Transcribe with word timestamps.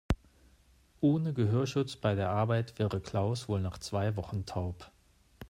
Ohne 1.01 1.31
Gehörschutz 1.31 1.95
bei 1.95 2.15
der 2.15 2.31
Arbeit 2.31 2.79
wäre 2.79 2.99
Klaus 2.99 3.47
wohl 3.47 3.61
nach 3.61 3.77
zwei 3.77 4.15
Wochen 4.15 4.47
taub. 4.47 4.89